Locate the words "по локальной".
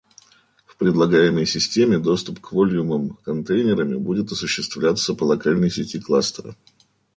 5.13-5.69